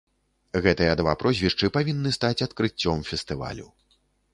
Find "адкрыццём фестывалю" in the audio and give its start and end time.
2.49-3.73